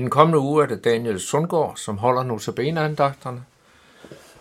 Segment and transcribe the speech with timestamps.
[0.00, 3.44] I den kommende uge er det Daniel Sundgaard, som holder notabene-andagterne.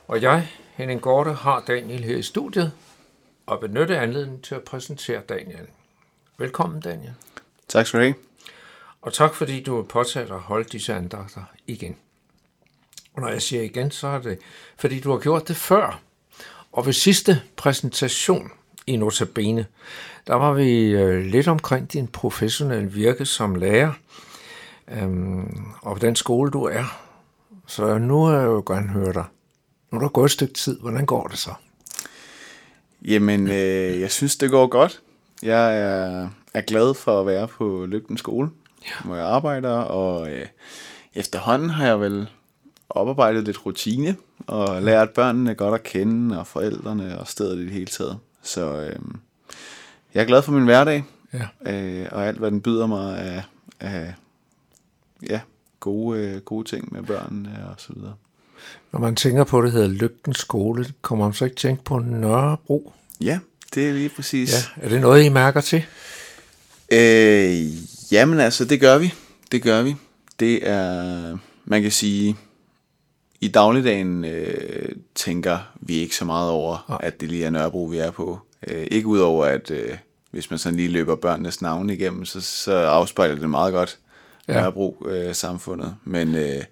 [0.08, 2.72] Og jeg, Henning Gorte, har Daniel her i studiet
[3.46, 5.68] og benytte anledningen til at præsentere Daniel.
[6.38, 7.14] Velkommen, Daniel.
[7.68, 8.16] Tak skal du have.
[9.02, 11.96] Og tak fordi du har påtaget at holde disse andagter igen.
[13.14, 14.40] Og når jeg siger igen, så er det,
[14.78, 16.02] fordi du har gjort det før.
[16.72, 18.52] Og ved sidste præsentation
[18.88, 19.66] i Notabene,
[20.28, 23.94] der var vi øh, lidt omkring din professionelle virke som lærer,
[24.92, 27.00] øhm, og den skole du er.
[27.68, 29.26] Så nu er jeg jo gerne høre dig.
[29.92, 30.80] Nu er der gået et stykke tid.
[30.80, 31.54] Hvordan går det så?
[33.02, 35.02] Jamen, øh, jeg synes, det går godt.
[35.44, 38.50] Jeg er, er glad for at være på Lygten skole,
[38.86, 39.06] ja.
[39.06, 40.46] hvor jeg arbejder, og øh,
[41.14, 42.30] efterhånden har jeg vel
[42.90, 44.16] oparbejdet lidt rutine,
[44.48, 48.18] og lært børnene godt at kende, og forældrene og stedet i det hele taget.
[48.42, 49.00] Så øh,
[50.14, 51.72] jeg er glad for min hverdag, ja.
[51.74, 53.44] øh, og alt hvad den byder mig af,
[53.80, 54.14] af
[55.30, 55.40] ja,
[55.80, 58.14] gode, øh, gode ting med børnene og så videre.
[58.92, 62.00] Når man tænker på, at det hedder Lygten Skole, kommer man så ikke tænke på
[62.00, 62.94] Nørrebro?
[63.22, 63.40] Ja,
[63.76, 64.54] det er lige præcis.
[64.54, 64.86] Ja.
[64.86, 65.86] Er det noget, I mærker til?
[66.92, 67.68] Øh,
[68.12, 69.14] jamen altså, det gør vi.
[69.52, 69.96] Det gør vi.
[70.40, 72.36] Det er, man kan sige,
[73.42, 77.08] i dagligdagen øh, tænker vi ikke så meget over, ja.
[77.08, 78.40] at det lige er Nørrebro, vi er på.
[78.68, 79.98] Øh, ikke udover, at øh,
[80.32, 84.00] hvis man sådan lige løber børnenes navne igennem, så, så afspejler det meget godt
[84.50, 84.62] ja.
[84.62, 85.96] Nørrebro-samfundet.
[86.06, 86.64] Øh, Men øh,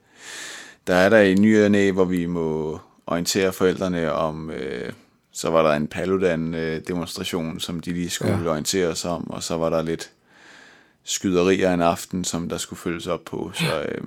[0.87, 4.51] der er der i ny og hvor vi må orientere forældrene om...
[4.51, 4.91] Øh,
[5.31, 8.49] så var der en Paludan-demonstration, som de lige skulle ja.
[8.49, 10.11] orientere os om, og så var der lidt
[11.03, 13.51] skyderier en aften, som der skulle følges op på.
[13.53, 14.03] Så øh,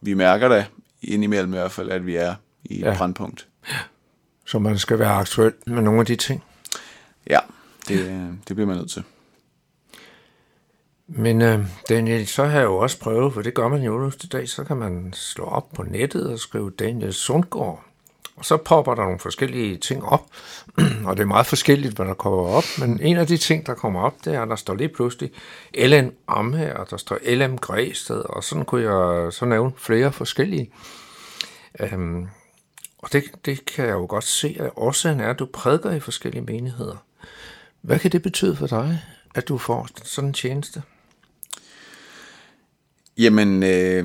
[0.00, 0.66] vi mærker da
[1.02, 2.34] indimellem i hvert fald, at vi er
[2.64, 2.96] i et ja.
[2.96, 3.46] brandpunkt.
[3.68, 3.78] Ja.
[4.46, 6.42] Så man skal være aktuel med nogle af de ting.
[7.30, 7.38] Ja,
[7.88, 9.02] det, det bliver man nødt til.
[11.12, 14.26] Men øh, Daniel, så har jeg jo også prøvet, for det gør man jo i
[14.26, 17.84] dag, så kan man slå op på nettet og skrive Daniel Sundgaard.
[18.36, 20.26] Og så popper der nogle forskellige ting op,
[21.06, 23.74] og det er meget forskelligt, hvad der kommer op, men en af de ting, der
[23.74, 25.30] kommer op, det er, at der står lige pludselig
[25.74, 30.70] LM Amhe, og der står LM Græsted, og sådan kunne jeg så nævne flere forskellige.
[31.80, 32.28] Øhm,
[32.98, 36.00] og det, det kan jeg jo godt se, at årsagen er, at du prædiker i
[36.00, 36.96] forskellige menigheder.
[37.80, 39.02] Hvad kan det betyde for dig,
[39.34, 40.82] at du får sådan en tjeneste?
[43.20, 44.04] Jamen, øh,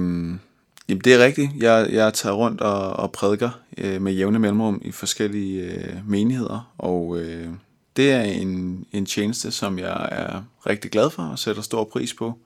[0.89, 1.51] jamen det er rigtigt.
[1.57, 6.73] Jeg, jeg tager rundt og, og prædiker øh, med jævne mellemrum i forskellige øh, menigheder,
[6.77, 7.47] og øh,
[7.95, 12.13] det er en, en tjeneste, som jeg er rigtig glad for og sætter stor pris
[12.13, 12.37] på.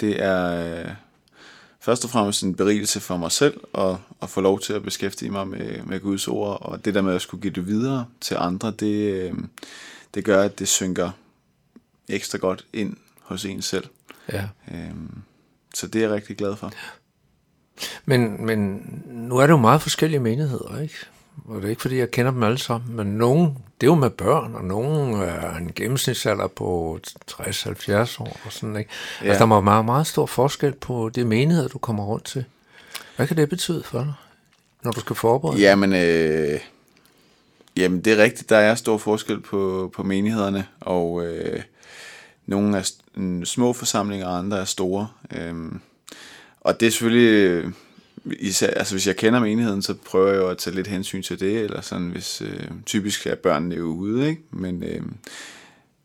[0.00, 0.90] Det er øh,
[1.80, 5.30] først og fremmest en berigelse for mig selv at, at få lov til at beskæftige
[5.30, 8.36] mig med, med Guds ord, og det der med at skulle give det videre til
[8.40, 9.34] andre, det, øh,
[10.14, 11.10] det gør, at det synker
[12.08, 13.84] ekstra godt ind hos en selv.
[14.32, 14.48] Ja.
[14.74, 15.22] Øhm,
[15.74, 16.72] så det er jeg rigtig glad for.
[18.04, 20.94] Men, men nu er det jo meget forskellige menigheder, ikke?
[21.48, 23.46] Og det er ikke, fordi jeg kender dem alle sammen, men nogen,
[23.80, 26.98] det er jo med børn, og nogen er en gennemsnitsalder på
[27.30, 28.90] 60-70 år og sådan, ikke?
[29.22, 29.28] Ja.
[29.28, 32.44] Altså, der er meget, meget stor forskel på det menighed, du kommer rundt til.
[33.16, 34.12] Hvad kan det betyde for dig,
[34.82, 36.60] når du skal forberede Jamen, øh,
[37.76, 41.62] jamen det er rigtigt, der er stor forskel på, på menighederne, og øh,
[42.46, 42.90] nogle er
[43.44, 45.08] små forsamlinger, og andre er store.
[45.36, 45.80] Øhm,
[46.60, 47.64] og det er selvfølgelig,
[48.24, 51.40] især, altså hvis jeg kender menigheden, så prøver jeg jo at tage lidt hensyn til
[51.40, 54.42] det, eller sådan, hvis øh, typisk er børnene jo ude, ikke?
[54.50, 55.02] Men, øh,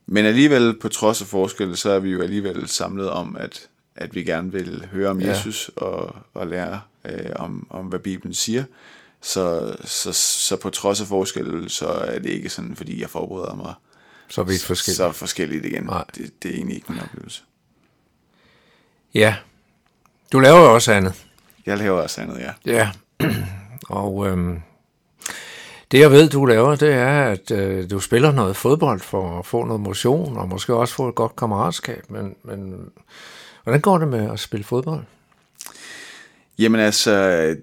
[0.06, 4.16] men alligevel, på trods af forskelle, så er vi jo alligevel samlet om, at, at
[4.16, 5.30] vi gerne vil høre om ja.
[5.30, 8.64] Jesus og, og lære øh, om, om, hvad Bibelen siger.
[9.22, 13.56] Så, så, så på trods af forskelle, så er det ikke sådan, fordi jeg forbereder
[13.56, 13.74] mig
[14.30, 14.98] så vidt forskelligt.
[14.98, 15.84] Så forskelligt igen.
[15.84, 16.04] Nej.
[16.16, 17.44] Det, det er egentlig ikke min oplevelse.
[19.14, 19.36] Ja.
[20.32, 21.26] Du laver jo også andet.
[21.66, 22.52] Jeg laver også andet, ja.
[22.66, 22.92] Ja.
[23.90, 24.62] Og øhm,
[25.92, 29.46] det jeg ved, du laver, det er, at øh, du spiller noget fodbold for at
[29.46, 32.10] få noget motion, og måske også få et godt kammeratskab.
[32.10, 32.90] Men, men
[33.64, 35.04] hvordan går det med at spille fodbold?
[36.60, 37.56] Jamen altså,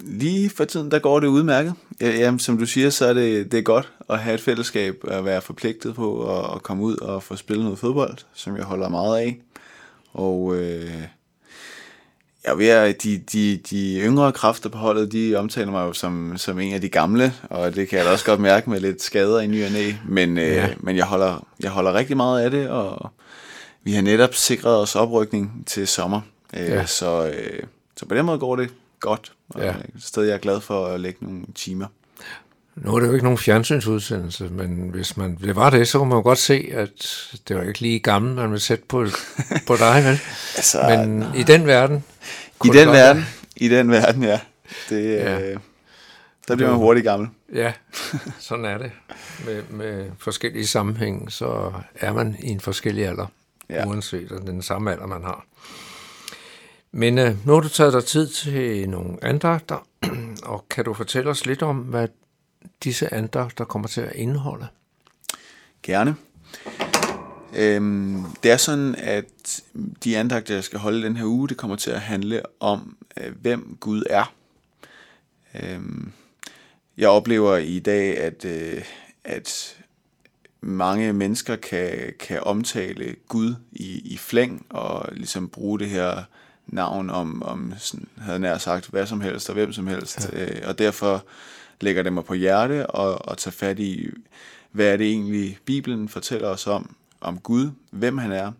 [0.00, 1.74] Lige for tiden, der går det udmærket.
[2.00, 5.24] Jamen, som du siger, så er det, det er godt at have et fællesskab, at
[5.24, 8.88] være forpligtet på at, at komme ud og få spillet noget fodbold, som jeg holder
[8.88, 9.38] meget af.
[10.12, 10.90] Og øh,
[12.44, 16.60] jeg ved, de, de, de yngre kræfter på holdet, de omtaler mig jo som, som
[16.60, 19.40] en af de gamle, og det kan jeg da også godt mærke med lidt skader
[19.40, 19.92] i ny og næ.
[20.08, 20.68] Men, øh, ja.
[20.80, 23.10] men jeg, holder, jeg holder rigtig meget af det, og
[23.82, 26.20] vi har netop sikret os oprykning til sommer.
[26.56, 26.86] Øh, ja.
[26.86, 27.62] så, øh,
[27.96, 28.70] så på den måde går det
[29.00, 29.70] godt, og ja.
[29.70, 31.86] et sted, jeg er glad for at lægge nogle timer.
[32.76, 36.08] Nu er det jo ikke nogen fjernsynsudsendelse, men hvis man det var det, så kunne
[36.08, 39.06] man jo godt se, at det var ikke lige gammel, man vil sætte på,
[39.66, 40.20] på dig, vel?
[40.56, 42.04] Altså, men i den verden...
[42.64, 43.24] I den verden,
[43.56, 44.40] i den verden, ja.
[44.88, 45.40] Det, Ja.
[45.40, 45.58] Øh,
[46.48, 47.28] der bliver man hurtigt gammel.
[47.54, 47.72] Ja,
[48.38, 48.90] sådan er det.
[49.46, 53.26] Med, med forskellige sammenhæng, så er man i en forskellig alder,
[53.70, 53.86] ja.
[53.86, 55.44] Uanset den samme alder, man har.
[56.92, 59.86] Men øh, nu har du taget dig tid til nogle andagter,
[60.42, 62.08] og kan du fortælle os lidt om, hvad
[62.84, 64.66] disse andagter kommer til at indeholde?
[65.82, 66.16] Gerne.
[67.56, 69.62] Øhm, det er sådan, at
[70.04, 73.32] de andagter, jeg skal holde den her uge, det kommer til at handle om, øh,
[73.40, 74.34] hvem Gud er.
[75.62, 76.12] Øhm,
[76.96, 78.84] jeg oplever i dag, at, øh,
[79.24, 79.76] at
[80.60, 86.22] mange mennesker kan, kan omtale Gud i, i flæng og ligesom bruge det her
[86.72, 90.30] navn om, om sådan, havde nær sagt, hvad som helst og hvem som helst.
[90.32, 90.44] Ja.
[90.44, 91.24] Øh, og derfor
[91.80, 94.08] lægger det mig på hjerte og, og tage fat i,
[94.72, 98.52] hvad er det egentlig, Bibelen fortæller os om, om Gud, hvem han er.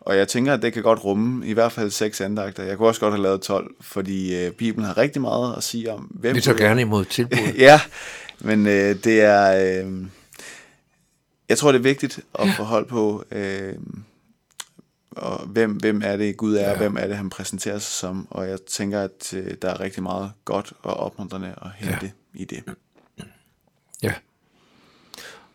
[0.00, 2.62] Og jeg tænker, at det kan godt rumme i hvert fald seks andagter.
[2.62, 5.92] Jeg kunne også godt have lavet 12, fordi øh, Bibelen har rigtig meget at sige
[5.92, 6.62] om, hvem Vi tager er.
[6.62, 7.58] gerne imod tilbuddet.
[7.68, 7.80] ja,
[8.40, 9.82] men øh, det er...
[9.84, 9.92] Øh,
[11.48, 13.74] jeg tror, det er vigtigt at få hold på, øh,
[15.16, 16.76] og hvem, hvem er det Gud er, Ja.
[16.76, 18.28] hvem er det, han præsenterer sig som.
[18.30, 22.40] Og jeg tænker, at øh, der er rigtig meget godt og opmuntrende at hente ja.
[22.40, 22.64] i det.
[24.02, 24.14] Ja.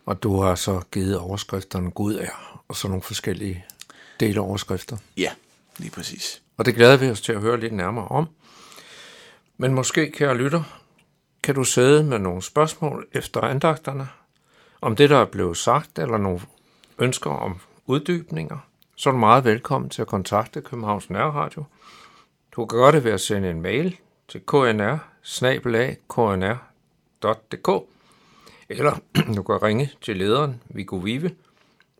[0.05, 3.65] Og du har så givet overskrifterne Gud er, og så nogle forskellige
[4.19, 4.97] deloverskrifter.
[5.17, 5.31] Ja,
[5.77, 6.41] lige præcis.
[6.57, 8.27] Og det glæder vi os til at høre lidt nærmere om.
[9.57, 10.81] Men måske, kære lytter,
[11.43, 14.07] kan du sidde med nogle spørgsmål efter andagterne,
[14.81, 16.41] om det, der er blevet sagt, eller nogle
[16.99, 18.57] ønsker om uddybninger,
[19.01, 21.63] så er du meget velkommen til at kontakte Københavns Nærradio.
[22.55, 24.97] Du kan gøre det ved at sende en mail til knr
[26.09, 27.69] knr.dk
[28.69, 28.99] eller
[29.35, 31.31] du kan ringe til lederen Viggo Vive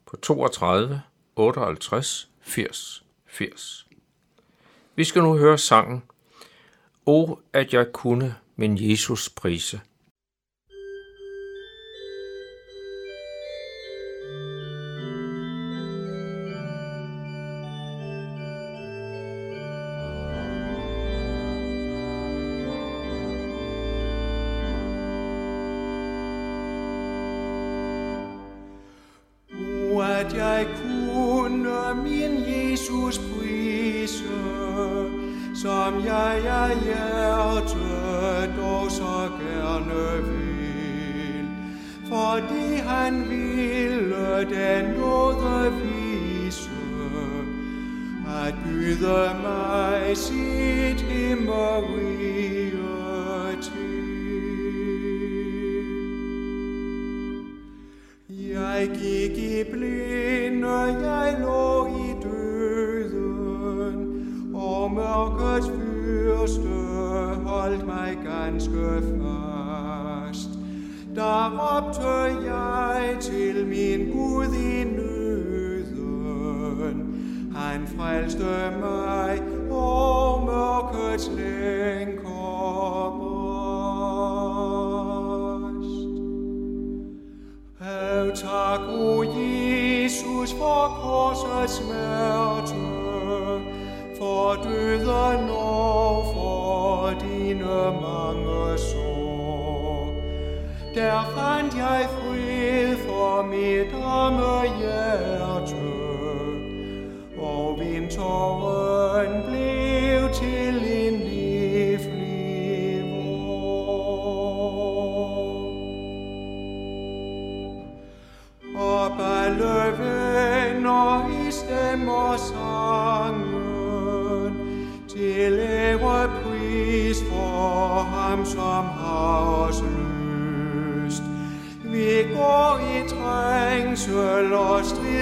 [0.05, 1.01] på 32
[1.36, 3.88] 58 80 80.
[4.96, 6.03] Vi skal nu høre sangen
[7.05, 9.81] O, at jeg kunne min Jesus prise.
[29.92, 34.24] O, at jeg kunne min Jesus prise,
[35.56, 41.48] som jeg af hjertet dog så gerne vil.
[42.10, 46.70] Fordi han ville den nåde vise,
[48.46, 52.11] at byde mig sit himmerige
[58.82, 64.00] Jeg gik i blinde, jeg lå i døden,
[64.56, 66.70] og mørkets fyrste
[67.46, 70.50] holdt mig ganske fast.
[71.16, 72.08] Der råbte
[72.52, 76.18] jeg til min Gud i nøden,
[77.56, 79.42] han frelste mig,
[88.36, 92.76] tak, o Jesus, for korsets smerte,
[94.18, 100.14] for døden og for dine mange sår.
[100.96, 102.08] Der fandt jeg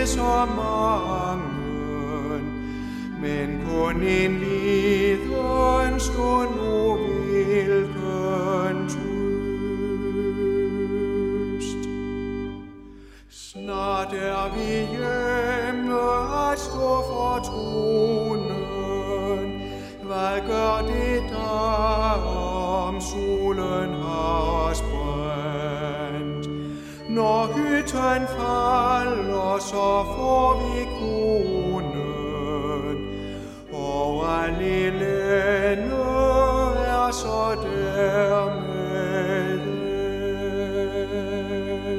[0.10, 1.44] så mange,
[3.22, 4.49] men kun en lille
[28.40, 32.96] kalder, så får vi kronen.
[33.74, 34.12] Og
[34.44, 36.04] allelene
[36.88, 38.70] er så dermed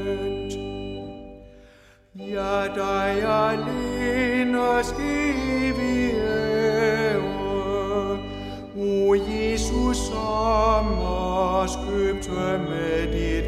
[0.01, 0.53] endt.
[2.35, 3.15] Ja, dig
[3.49, 7.41] alene skal vi ære.
[8.77, 13.40] O Jesus, som os købte med dit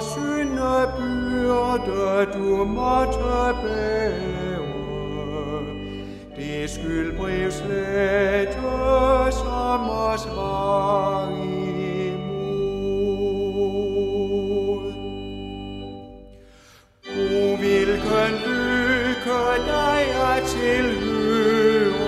[0.00, 1.92] vor syndebyrde
[2.34, 3.18] du måtte
[3.62, 4.58] bære,
[6.36, 8.54] det skyldbrev slette,
[9.30, 11.28] som os var
[11.90, 12.42] imod.
[17.06, 22.00] O, hvilken lykke dig er tilhøre.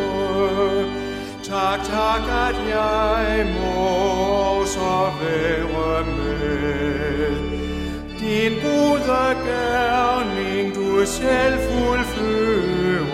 [1.44, 7.11] Tak, tak, at jeg må så være med.
[8.42, 13.06] Din gode gerning du selv fuldfører,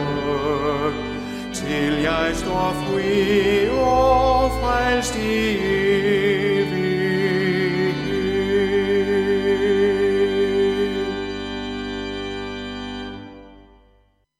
[1.54, 6.07] til jeg står fri og frelst i